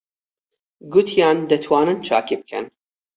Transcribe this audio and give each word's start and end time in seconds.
گوتیان 0.93 1.37
دەتوانن 1.49 1.97
چاکی 2.07 2.35
بکەن. 2.41 2.65